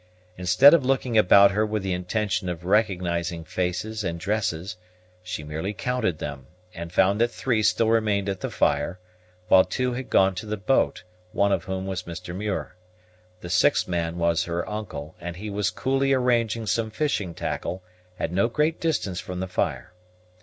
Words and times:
Instead 0.35 0.73
of 0.73 0.83
looking 0.83 1.15
about 1.15 1.51
her 1.51 1.63
with 1.63 1.83
the 1.83 1.93
intention 1.93 2.49
of 2.49 2.65
recognizing 2.65 3.43
faces 3.43 4.03
and 4.03 4.19
dresses, 4.19 4.75
she 5.21 5.43
merely 5.43 5.73
counted 5.73 6.17
them; 6.17 6.47
and 6.73 6.91
found 6.91 7.21
that 7.21 7.29
three 7.29 7.61
still 7.61 7.87
remained 7.89 8.27
at 8.27 8.41
the 8.41 8.49
fire, 8.49 8.97
while 9.47 9.63
two 9.63 9.93
had 9.93 10.09
gone 10.09 10.33
to 10.33 10.47
the 10.47 10.57
boat, 10.57 11.03
one 11.33 11.51
of 11.51 11.65
whom 11.65 11.85
was 11.85 12.01
Mr. 12.01 12.35
Muir. 12.35 12.75
The 13.41 13.49
sixth 13.51 13.87
man 13.87 14.17
was 14.17 14.45
her 14.45 14.67
uncle; 14.67 15.13
and 15.21 15.35
he 15.35 15.51
was 15.51 15.69
coolly 15.69 16.13
arranging 16.13 16.65
some 16.65 16.89
fishing 16.89 17.35
tackle 17.35 17.83
at 18.19 18.31
no 18.31 18.47
great 18.47 18.81
distance 18.81 19.19
from 19.19 19.39
the 19.39 19.47
fire. 19.47 19.93